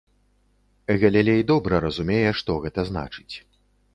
[1.01, 3.35] Галілей добра разумее, што гэта значыць.